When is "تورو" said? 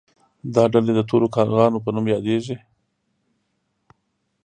1.09-1.27